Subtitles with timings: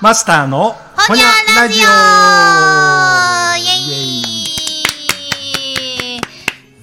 [0.00, 0.76] マスターの
[1.08, 1.24] ほにゃ
[1.60, 1.82] ラジオ
[3.58, 3.94] イエ
[6.18, 6.20] イ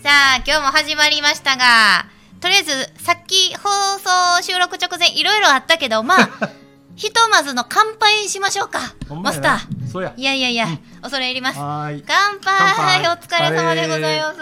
[0.04, 2.08] さあ、今日も始まりましたが、
[2.42, 3.70] とりあえず、さっき放
[4.00, 6.30] 送収録直前いろいろあったけど、まあ、
[6.98, 8.94] ひとまずの乾杯しましょうか。
[9.10, 9.90] マスター。
[9.90, 10.68] そうやいやいやいや、
[11.02, 11.58] 恐れ入ります。
[11.58, 12.02] 乾
[12.42, 14.40] 杯お疲れ様でございます。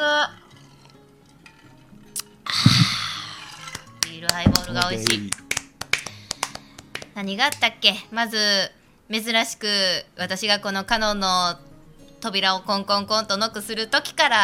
[4.10, 5.30] ビールハイボールが美味しい。
[7.22, 7.94] 何があったっけ？
[8.12, 8.72] まず
[9.12, 9.68] 珍しく
[10.18, 11.56] 私がこのカノンの
[12.20, 14.38] 扉をコンコンコンとノックする時から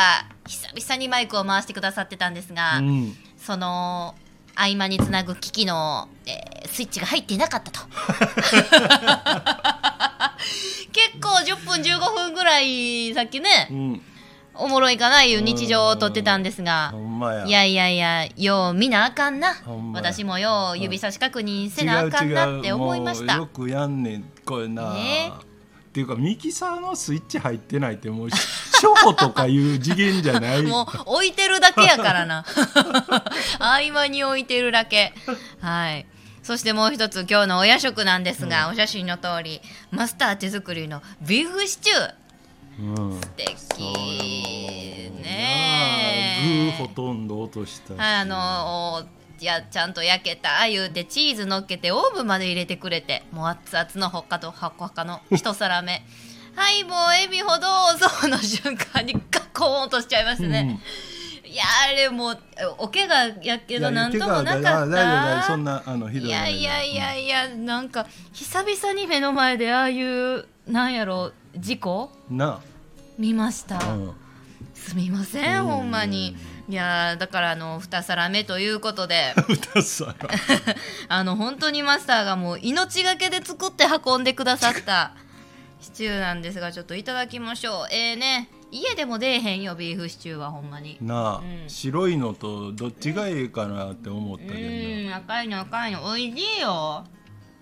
[0.46, 3.16] 久々にマイクを回してくださってたんですが、うん。
[3.40, 4.14] その
[4.54, 7.80] 合間につなぐ機器の、えースイッチが入っていなかったと。
[10.92, 14.02] 結構10分15分ぐらいさっきねうん
[14.60, 16.94] おもろいかないう日常を撮ってたんですが。
[17.46, 19.56] いやいやいやよう見なあかんな。
[19.94, 23.36] 私もよう指差し確認せなあかんなって思いました。
[23.36, 25.32] よくやんねんこれな、ね。
[25.90, 30.62] っていうかミキサーのスイッチ入ってないってもう初歩とかいう次元じゃない。
[30.68, 32.46] もう置いてるだけやからな。
[33.60, 35.14] 合間に置いてるだけ。
[35.62, 36.06] はい。
[36.44, 39.62] そしてもう一つ今日のお夜食なんですが、お写真の通り
[39.92, 42.12] マスター手作りのビーフシチュー。
[42.12, 42.17] うん
[42.78, 43.56] 素敵。
[43.58, 48.00] そうね具ほとんど落としたし。
[48.00, 49.04] あの
[49.40, 53.24] いやちゃんと焼けた言うてチーズ乗っけてオーブンまで入れてくれて。
[53.32, 56.04] もう熱々のほっかとほっかの一皿目。
[56.58, 60.82] はいもうエビほどうぞの瞬間にガコーンとしちゃいますね、
[61.46, 62.40] いやあれもう
[62.80, 65.44] お怪我やけどなんともなかった。
[65.44, 66.32] そんなあのひどいい。
[66.32, 72.12] やいやいやいやなんか久々に目の前でああいうなんやろ事故？
[72.32, 72.60] うんな
[73.18, 74.14] 見ました、あ、うん。
[74.74, 75.68] すみません、うん。
[75.68, 76.36] ほんまに。
[76.70, 79.34] いやーだからあの2皿目ということで。
[79.48, 80.16] 歌さ
[81.08, 85.14] あの本当にマスターがもう命がけで作って運んでくださった。
[85.80, 87.94] シチューなんですがちょっといただきましょう。
[87.94, 90.98] えーね家でも出えへんよビーフシチューはほんまに。
[91.00, 91.70] なあ、うん。
[91.70, 96.04] 白いのとどっちがいいかなって思ったうけどな、ーん赤いの赤いの。
[96.04, 97.06] おいしいよ。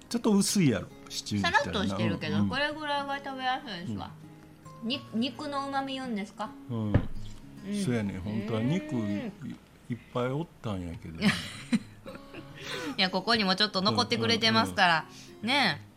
[0.09, 2.49] ちょっと薄いやろシチューさらっとしてるけど、うん。
[2.49, 4.09] これぐらいが食べやすいですわ、
[4.85, 6.49] に肉のうまみ言うんですか？
[6.69, 7.83] うん、うん。
[7.83, 8.21] そうやね。
[8.23, 9.09] 本当は肉うん。
[9.09, 9.31] い
[9.89, 11.27] いっぱいおったんやけど、 い
[12.97, 15.05] やここにもちょっと残ってくれてますから、
[15.43, 15.95] ねえ。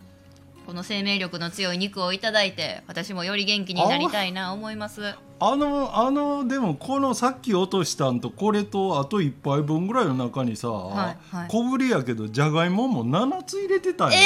[0.66, 5.14] この生命力の強い肉をいただいて私もより元気になりたいな思います。
[5.40, 11.48] あのあのでもこのさっき落としたんとこれとあと1杯分ぐらいの中にさ、はいはい。
[11.48, 14.18] 小ぶりやけどじゃがいもも7つ入れてたんや、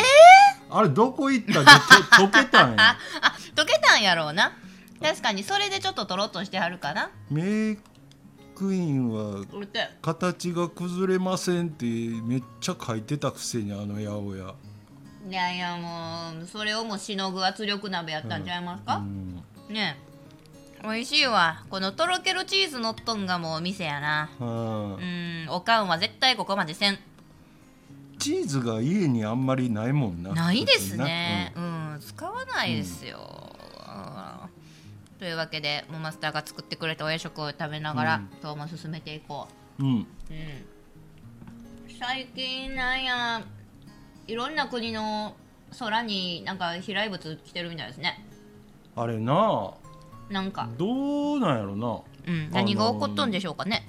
[0.71, 2.97] あれどこ行った溶けたんあや。
[3.21, 4.57] あ 溶けたんやろうな。
[5.03, 7.11] 確かにそれでちょっととろっとしてはるかな。
[7.31, 7.79] メー
[8.55, 9.45] クイーンは
[10.01, 14.55] 形が崩れませんってめっちゃ書いてたくせにあの八百屋。
[15.29, 19.43] いやいやもうそれをもしのぐ圧力鍋やったんちゃいますか、うん。
[19.69, 20.13] ねえ。
[20.83, 21.65] 美味しいわ。
[21.71, 24.31] このとろけるチーズのっとんがもう店やな。
[24.39, 24.45] はあ。
[24.97, 25.47] うん。
[25.51, 26.99] おかんは絶対ここまでせん
[28.23, 31.53] チーズが家にあんまりないもんなないですね。
[31.55, 35.19] 普、うん、使わないですよ、うん。
[35.19, 38.29] というわけでもうマスターが作ってくれたお夜食を食べながら、うん。
[38.41, 39.49] 今日も進めていこ
[39.81, 39.83] う。
[39.83, 39.87] ん。
[39.87, 40.07] う、うん、
[41.99, 43.43] 最近なんや
[44.29, 45.35] いろんな国の
[45.79, 48.25] 空になんか飛来物来てるみたいですね。
[48.95, 49.75] あれな
[50.31, 52.01] なんか、どうなんやろな。
[52.27, 53.89] うん、何が起こっとんでしょうかね。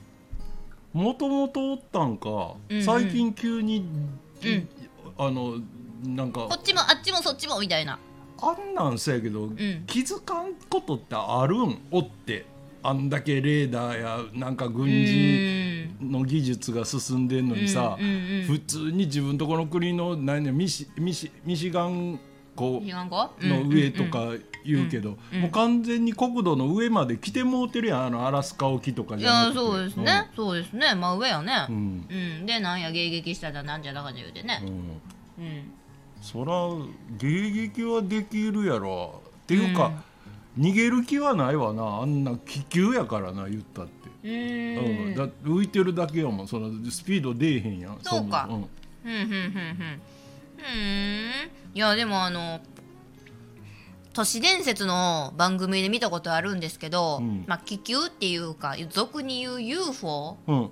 [0.91, 2.83] もともとおったんか、うんうん。
[2.83, 4.19] 最近急に、うん
[5.17, 5.57] あの
[6.03, 7.99] なんかこっちもあっちもそっちもみたいな。
[8.41, 9.55] あんなんせやけど、ん。
[9.87, 11.79] 気づかんことってあるん？
[11.91, 12.45] おって。
[12.85, 17.97] あんだけレーダーやなんか軍事の技術が進んでんのにさ、
[18.45, 22.19] 普通に自分とこの国の何やミシミシミシガン
[22.55, 22.81] 語？
[23.41, 24.33] の上とか
[24.65, 29.57] 言うけど、うんもう完全に国土の上まで来てもうてるやんあのアラスカ沖とかいじゃなくて。
[29.57, 30.95] やそうですね、そうですね。
[30.95, 31.65] 真上やね。
[31.69, 32.39] うん、うん。
[32.39, 34.61] うん、でなんや迎撃しただなんじゃだかんじゃ言うてね。
[34.63, 35.43] うん。
[35.45, 35.71] うん。
[36.21, 36.53] そら
[37.17, 39.21] 迎撃はできるやろ。
[39.43, 39.91] っていうか、
[40.57, 41.83] 逃げる気はないわな。
[42.01, 45.15] あんな気球やからな言ったって、ううん。
[45.15, 46.47] だ浮いてるだけやもん。
[46.47, 47.97] そのスピード出えへんやん。
[48.01, 48.47] そうか。
[48.49, 48.69] も
[49.03, 50.01] ふんふんふんふん
[50.63, 51.51] ふーん。
[51.75, 52.59] いやでもあの
[54.13, 57.43] 都市伝説の番組で見たことあるんですけど、うん。
[57.47, 60.69] まあ、気球っていうか俗に言う UFO うん、うん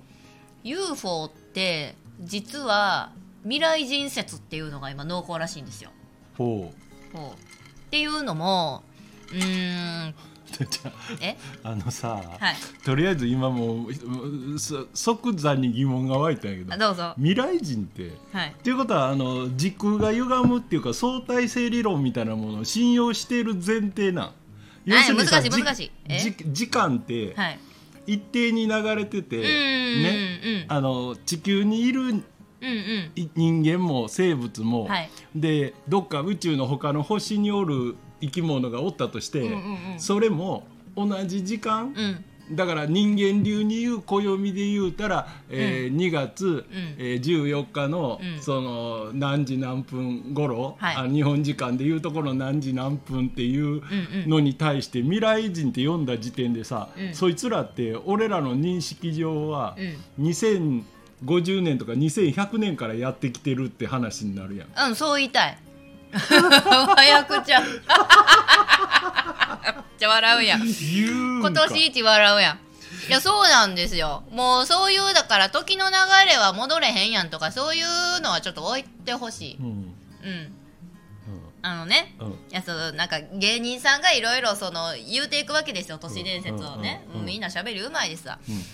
[0.64, 3.10] UFO って実は
[3.42, 5.90] 未来人説っていうのが今濃厚らしいんですよ。
[6.38, 6.72] ほ
[7.12, 7.30] ほう。
[7.32, 8.84] っていうのも
[9.32, 10.14] うーん
[11.20, 11.36] え？
[11.64, 12.56] ああのさ、はい。
[12.84, 13.88] とりあえず今も
[14.94, 17.14] 即座に疑問が湧いたんやけどあどうぞ。
[17.16, 18.50] 未来人ってはい。
[18.50, 24.32] っていうことはあの時空が歪むっていうか相対性理論みたいなものを信用している前提なん。
[24.84, 26.52] 要するにさ難しい難しい。
[26.52, 27.58] 時間ってはい。
[28.06, 30.66] 一定に流れてて、ね？
[30.68, 32.14] あの地球にいるうんう
[32.64, 33.12] ん。
[33.16, 35.10] い人間も生物も、はい。
[35.34, 39.50] でどっか宇宙の他の星におる生き物がおったとして、
[39.98, 40.66] それも
[40.96, 42.24] 同じ時間、うん。
[42.56, 46.64] だから人間流に言う暦で言うたら、えー2月、
[46.98, 48.42] えー14日の、うん。
[48.42, 50.96] その何時何分頃、はい。
[50.96, 53.82] あ日本時間でいうところ何時何分っていう
[54.26, 57.14] のに対して未来人って読んだ時点でさ、うん。
[57.14, 59.76] そいつらって俺らの認識上は
[60.18, 60.26] うん。
[60.26, 64.90] 2050年とか2100年からやってきてるって話になるやん。
[64.90, 65.58] うん、そう言いたい。
[66.12, 67.60] 早口ちゃ。
[67.60, 67.72] めっ
[69.98, 70.60] ちゃ笑うやん。
[70.62, 72.56] 今年一笑うやん。
[73.08, 74.22] いや、そうなんですよ。
[74.30, 75.96] もうそういう、だから時の流
[76.30, 79.56] れは戻れへんやんとか、そういうのはちょっと置いてほしい。
[79.58, 79.68] うんう
[80.28, 80.52] ん。
[81.62, 82.14] あのね。
[82.20, 88.64] うんうんいやそのなんか芸人さんがいろいろその言うていくわけですよ都市伝説をね、うんうんうんみんな喋りうまいですわうん例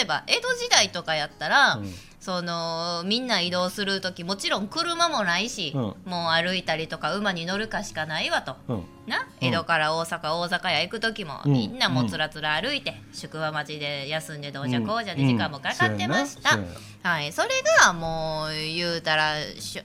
[0.00, 5.82] えば江戸時代とかやったら、うんそのみんな移動する時もちろん車もないし、うん。
[5.82, 8.56] もう歩いたりとか馬に乗るかしかないわと。
[8.68, 8.84] うん。
[9.06, 9.26] な？
[9.40, 11.52] 江戸から大阪大阪屋行く時も、うん。
[11.52, 16.58] みんなもうつらつら歩いて、宿場町で休んでどうじゃこうじゃでうん時間もかかってました、
[17.02, 17.48] はい、それ
[17.82, 19.36] がもう言うたら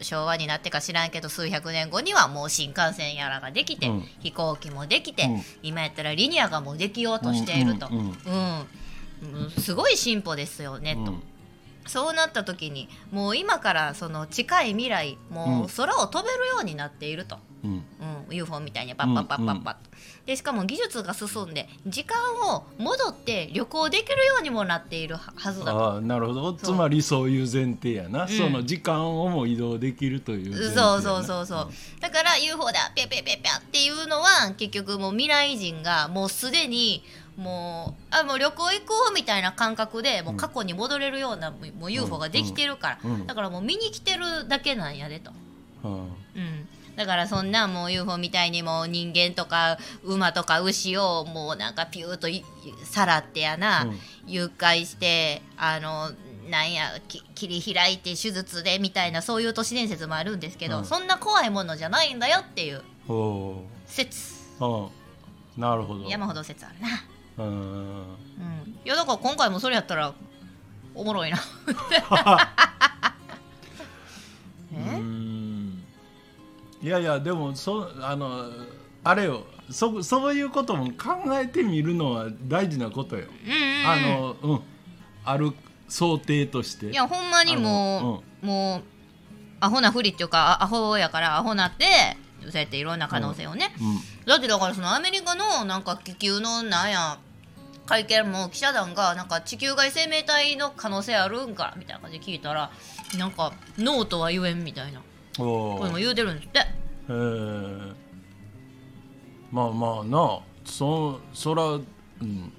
[0.01, 4.01] 昭和になってか知らんけど数百年後にはもう新幹線やらができて、うん。
[4.19, 5.41] 飛行機もできて、うん。
[5.63, 8.17] 今やったらリニアがもうできようとしていると、うん
[9.57, 11.23] すごい進歩ですよね、とうん
[11.85, 17.83] そうなった時にもう今からその近い未来もう空を飛べるようになっていると、うん
[18.27, 19.79] うん、UFO みたいにパッパッパッパッパッと、
[20.25, 22.17] でしかも技術が進んで時間
[22.53, 25.93] を戻って旅行できるようにもなっているははずだと。
[25.93, 37.03] ああなるほどつまりそういう前提やな、その時間をも移動できるというそうそうそうそうだから UFO だピャピャピャピャっていうのは結局もう未来人がもうすでに
[37.37, 45.31] もうあもう旅行行こうみたいな感覚でもう過去に戻れるようなもう UFO ができてるから、だからもう見に来てるだけなんやでと。
[45.83, 45.91] うん。
[45.91, 46.11] うん、
[46.95, 52.43] だからそんなもう UFO みたいにもう人間とか馬とか牛をもうなんかピューッとい
[52.83, 53.99] さらってやな、うん。
[54.27, 56.11] 誘拐してあの
[56.49, 60.85] なんやき切り開いて手術でみたいなそういう都市伝説もあるんですけど、うん。
[60.85, 64.35] そんな怖いものじゃないんだよっていうお説。
[64.59, 65.05] ーうん
[65.57, 66.05] なるほど。
[66.09, 66.87] 山ほど説あるな、
[67.37, 67.47] うん。
[67.47, 70.13] うん、いやだから今回もそれやったら
[70.93, 71.37] おもろいな。
[76.81, 78.45] いやいやでもそあの
[79.03, 79.43] あれよ。
[79.71, 83.87] そそういうことも考えてみるのは大事なことよ、うんうんうん。
[83.87, 84.61] あのうん。
[85.23, 85.53] ある
[85.87, 86.91] 想定として。
[86.91, 88.83] いやほんまにもう、もう
[89.59, 91.85] アホなふりっていうかあアホやからアホなって
[92.41, 94.25] そうやっていろんな可能性をね、うん。
[94.27, 97.17] だってだからそのアメリカのなんか気球のなんや
[97.85, 102.71] 会見も記者団がなんか地球外生命体の可能性あるんかみたいな感じで聞いたら
[103.17, 105.01] なんかノーとは言えんみたいな。
[105.37, 106.59] これも言うてるんですって。
[106.59, 106.63] へ
[107.09, 107.93] え
[109.51, 110.39] まあまあな。
[110.65, 111.81] そそらうん。
[112.21, 112.51] うん。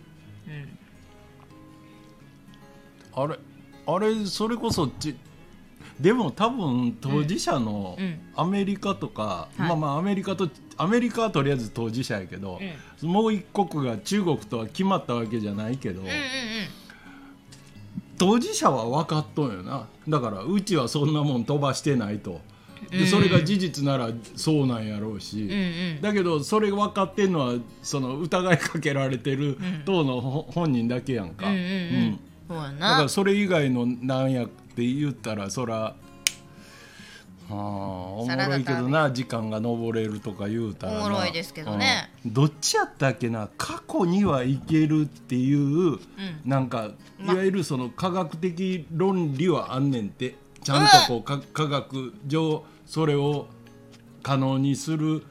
[3.14, 3.38] あれ
[3.86, 5.16] あれそれこそち
[6.00, 8.04] でも多分当事者のうん。
[8.04, 8.18] うん。
[8.36, 9.60] アメリカとか、はい。
[9.60, 12.60] まあまあアメリカとアメリカはとりあえず当事者やけど、
[13.02, 16.18] もう一国が中国とは決まったわけじゃないけど、うんうんうん。
[18.18, 19.88] 当事者は分かっとんよな。
[20.08, 22.30] だからうちはそんなもん飛ばしてないと。
[22.30, 22.36] うん
[22.92, 22.98] うん。
[23.00, 25.54] でそれが事実ならそうなんやろうし、うんう
[25.98, 26.00] ん。
[26.02, 29.82] だけどそれ分かってんのはその疑いかけられてるん。
[29.86, 32.20] 党のほ本人だけやんか、うんうんうん。
[32.48, 35.96] そうやだかならそれ以外のなんやって言ったらそら
[37.48, 40.98] あーおもろいけどな時間が登れるとか言うたらな。
[40.98, 42.34] おもろいですけどね、うん。
[42.34, 45.98] どっちやったっけな過去にはいけるっていう、
[46.44, 46.90] なんか
[47.20, 50.36] いわゆるその科学的論理はあんねんて。
[50.62, 53.46] ちゃんとこうか科学上それを
[54.24, 55.22] 可能にする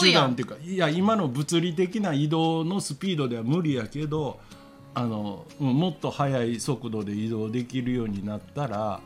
[0.00, 4.38] 手段っていうかいや今の物理的な移動のスピードでは無理やけど
[4.94, 9.00] あのうんもっと速い速度で移動できるようになったら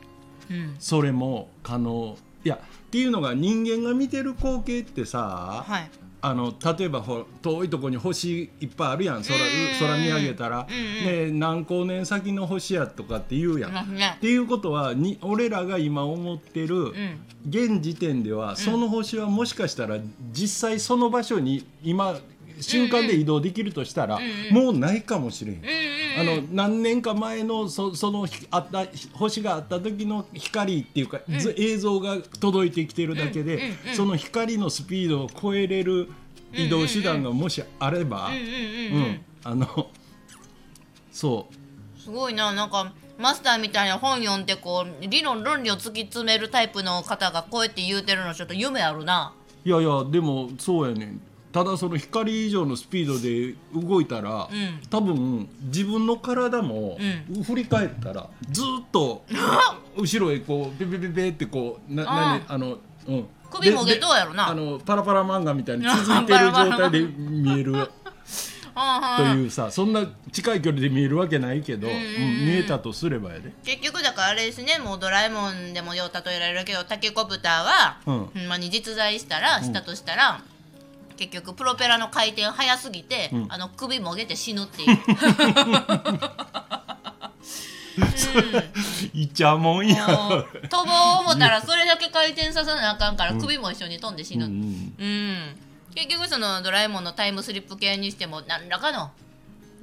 [0.50, 0.76] うん。
[0.78, 2.16] それも可能。
[2.44, 5.90] いやっていうのが人間が見てる光景ってさ、はい。
[6.24, 9.22] あの例えばほ遠いとこに星いっぱいあるやん。
[9.22, 9.40] 空うん。
[9.78, 13.70] 空見上げたら、うんね、何光年先の星やとかって言うやん。
[13.72, 17.20] っていうことはに俺らが今思ってる、うん。
[17.48, 19.98] 現時点ではその星はもしかしたら
[20.32, 22.16] 実際その場所に今
[22.62, 24.18] 瞬間で移動できるとしたら、
[24.50, 25.62] もうないかもしれん、
[26.18, 36.08] あの何年か前のそそのひあった星があった時の光っていうか、ず映像が届いてきてるだけで、その光のスピードを超えれる
[36.52, 38.30] 移動手段がもしあれば、う
[38.98, 39.90] んあの
[41.10, 42.00] そう。
[42.00, 49.32] すごいななんかマスターみたいな本読んでこう理論論理を突き詰めるタイプの方がこうやって言うてるのちょっと夢あるな。
[49.64, 51.20] いやいやでもそうやねん
[51.52, 53.54] ただその光以上のスピードで
[53.86, 54.48] 動いたら、ん。
[54.90, 56.98] 多分自分の体も
[57.44, 59.22] 振り返ったらずーっと
[59.96, 63.26] 後ろへこうペペペペってこうなあ何あのうん。
[63.50, 64.48] 首もげどうやろな。
[64.54, 67.74] でであのパラパラ漫画みたいに続いてる状態で見える
[68.74, 71.94] というさそんな近い距離で見えるわけないけど、うん
[72.46, 73.52] 見えたとすればやで。
[73.62, 78.26] 結局だからあれですねもうドラえもんでもよう例えられるけどタケコプターは、うん。
[78.26, 80.42] ほんまに実在したらしたとしたら、
[81.28, 83.46] 結局プロペラの回転速すぎて、ん。
[83.48, 84.98] あの首もげて死ぬっていう。
[89.12, 89.86] いちゃもん。
[89.86, 94.52] や飛ぼう思ったらそれだけ回転させなあかんから首も一緒に飛んで死ぬ、うん
[94.98, 95.56] うん。
[95.94, 99.10] 結局そのドラえもんのタイムスリップ系にしても何らかの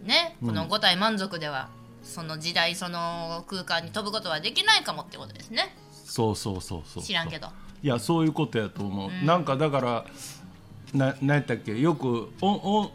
[0.04, 1.70] ねこの5体満足では、
[2.04, 5.74] その時代その空間に飛ぶことはできないかもってことですね。
[5.92, 7.04] そうそうそうそう。
[7.04, 7.48] 知らんけど。
[7.82, 10.06] いやそういうことやと思う、なんかだから
[10.94, 11.80] な何やったっけ？
[11.80, 12.92] よくおお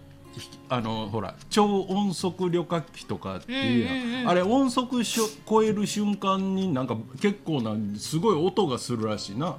[0.68, 9.56] あのほら超音速旅客機とかっていうやん,、うんうんうんあれ音速しょ超える瞬間になんか結構なすごい音がするらしいな。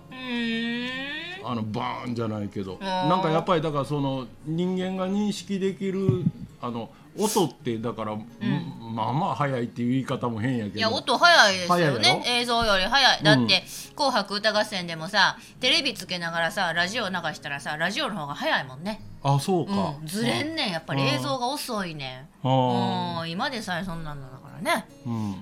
[1.47, 2.77] あのバーンじゃないけど。
[2.77, 2.79] ん。
[2.79, 6.23] なんかやっぱりだからその人間が認識できる
[6.65, 10.77] あの音ってだから、まあまあ速いっていう言い方も変やけど。
[10.77, 12.23] いや音早いですよね。
[12.25, 12.29] ろ？
[12.29, 13.23] 映像より早い。
[13.23, 13.63] だって
[13.95, 19.01] 「紅白歌合戦」でもさテレビつけながらさラジオ流したらさラジオの方が早いもんね。
[19.23, 20.07] あそうか、うん。
[20.07, 20.71] ずれんねん。
[20.71, 22.47] やっぱり映像が遅いねん。
[22.47, 23.29] あうん。
[23.29, 24.85] 今でさえそんなんだからね。
[25.05, 25.31] ーうん。
[25.31, 25.39] うーん。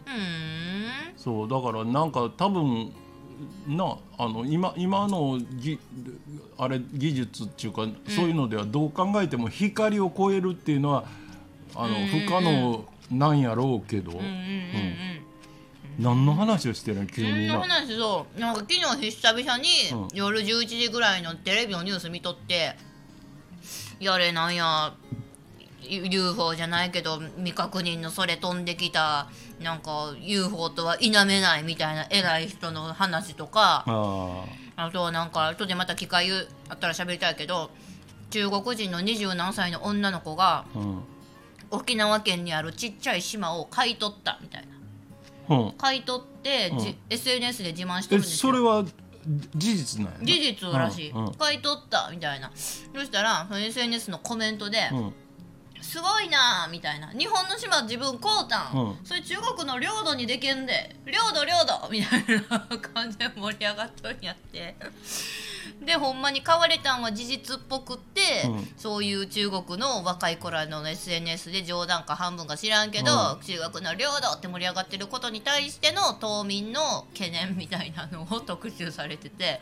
[1.17, 2.93] そうだからなんか多分
[3.67, 5.79] なあの今今のぎ
[6.57, 11.05] あれ技術っていうか、そういうのではどう考えても光を超えるっていうのは
[11.75, 14.11] あの、うん不可能なんやろうけど、
[15.99, 17.07] 何の話をしてるの？
[17.07, 17.59] 急にな。
[17.59, 20.07] 話そうなんか昨日久々にうん。
[20.13, 22.75] 夜11時ぐらいのテレビのニュース見とって
[23.99, 24.93] やれなんや
[25.87, 29.29] UFO じゃないけど未確認のそれ飛んできた
[29.61, 33.83] なんか UFO とは否めないみたいな偉い人の話とか。
[33.87, 36.31] ああとはなんか後でまた機会
[36.67, 37.69] あったら喋りたいけど
[38.31, 41.03] 中国人の二十何歳の女の子がーうん。
[41.69, 44.67] 沖縄県にあるちっちゃい島を買い取ったみたい
[45.49, 45.57] な。
[45.57, 45.71] うん。
[45.73, 48.37] 買い取って、じうん SNS で自慢してえるんですよ。
[48.37, 48.85] それは
[49.55, 50.25] 事実なんやな。
[50.25, 52.51] 事実らしい、買い取ったみたいな。
[52.55, 55.13] そしたらその SNS のコメントで「うん
[55.83, 58.99] すごいな」みたいな「日本の島自分買うたん、うん。
[59.03, 60.95] それ中国の領土にできんで。
[61.05, 63.11] 領土領土」みたいな感
[63.43, 64.75] 盛り上がっとんやって
[65.85, 79.61] でほんまに買われたんは事実っぽくって、うんそういう中国の若い頃の SNS で冗談か半分か知らんけど、う中国の領土って盛り上がってることに対しての島民の懸念みたいなのを特集されてて。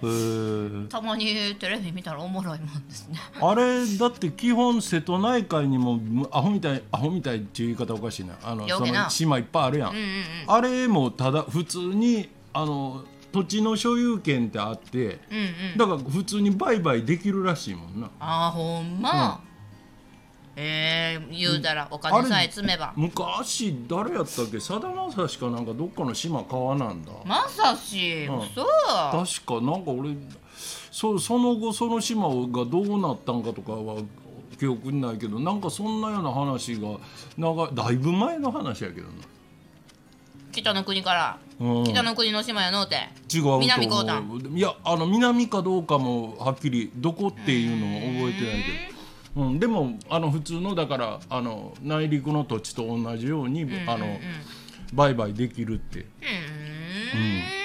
[0.89, 3.19] たまにテレビ見たらおもろいもんですね。
[3.39, 10.23] あれだって基本瀬戸内海にもむアホみたいアホみたいっていう言い方おかしいなあのその島いっぱいあるやん、うんうんうん。
[10.47, 15.77] あれもただ普通にあの土地の所有権ってあってうんうん。
[15.77, 19.41] だから普通に売買できるらしいもんなあーほんま。
[20.55, 22.93] えー、言うたらお金さえ積めば。
[22.97, 24.59] 昔誰やったっけ？
[24.59, 28.65] さだまさしかなんかどっかの島川なんだまさし、うん嘘。
[28.65, 30.15] 確かなんか俺
[30.91, 34.01] そその後その島がどうなったんかとかは
[34.59, 36.97] 記憶にないけどなんかそんなような話が
[37.37, 39.13] 長いだいぶ前の話やけどな、
[40.51, 42.95] 北の国から、うん、北の国の島やのうて。
[43.31, 44.23] 違う南高端。
[44.53, 48.71] いやあの南かどうかもはっきりどこっていうのを覚えてないけ
[49.35, 54.17] ど、うん、でもあの普通のだからあの内陸の土地と同じように、あの
[54.93, 55.99] 売買できるって。
[55.99, 57.61] うーん。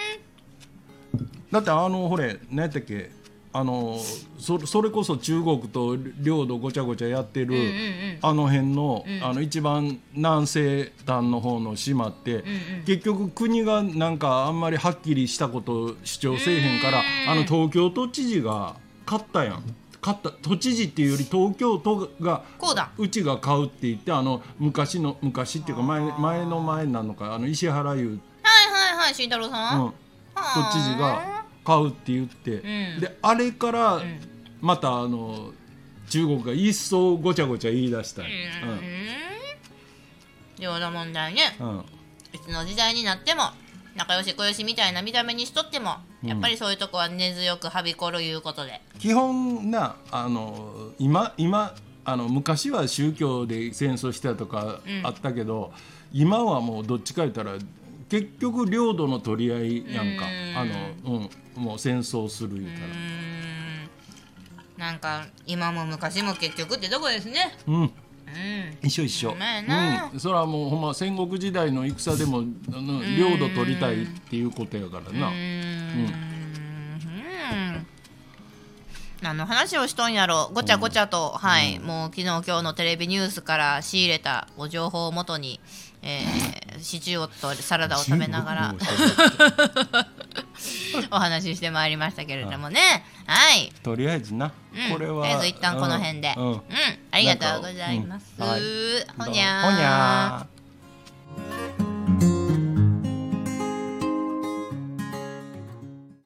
[1.50, 3.10] だってあのほれ何やったっけ？
[3.56, 3.98] あの
[4.38, 8.18] そそれこそ中国と領土ごちゃごちゃやってる、うんうんうん。
[8.22, 12.44] あの辺の,、あの一番南西端の方の島って、
[12.84, 19.62] 結局国がなんかあんまりはっきりしたことを主張せえへんから、あの東京都知事が勝ったやん。
[20.02, 22.90] 勝った都知事っていうより東京都がこうだ。
[22.96, 29.82] うちが買うって言ってあの昔の昔っていうか前前の前なのかあの石原優、はいはいはい、慎太郎さん。
[29.82, 29.92] うん、
[30.36, 31.35] 都知事が
[31.66, 33.00] 買うって言って、ん。
[33.00, 34.20] であれからん。
[34.60, 35.52] またあの
[36.08, 38.26] 中国が一層ごちゃごちゃ言い出したい、
[40.58, 41.84] 領土問題ねうんうん。
[42.32, 43.42] いつの時代になっても
[43.96, 48.80] 仲良し小良しみたいな見た目にしとっても、やっぱりそういうとこは根強くはびこるいうことで。
[48.98, 55.72] 基本なあの今今あの昔は宗教で戦争したとかあったけど、
[56.12, 57.52] 今はもうどっちか言ったら
[58.08, 60.26] 結局領土の取り合いやんか。
[60.56, 62.86] あの、うん、もう戦争する言うたら。
[64.76, 67.56] なんか今も昔も結局ってとこですね。
[67.66, 67.74] うん。
[67.82, 67.90] うん。
[68.82, 75.28] 一緒一緒、うん、それはもうほんま戦国時代の戦でもあの領土取りたいっていうことやからな。
[75.28, 76.00] うーん。
[76.00, 76.26] うん。
[79.22, 80.50] 何の話をしとんやろ。
[80.52, 85.58] ごちゃごちゃと、はい、もう昨日今日のテレビニュースから仕入れたお情報をもとに、
[86.02, 88.74] えー、シチューとサラダを食べながら。
[91.10, 92.80] お話ししてまいりましたけれどもね。
[93.26, 96.52] はい、とりあえずな、うん、これはとりあえず一旦この辺で、ううん。
[96.52, 96.62] ん。
[97.10, 98.46] ありがとうございます、うん。
[98.46, 98.60] はい。
[99.18, 99.70] ほにゃー。
[99.70, 101.85] ほにゃー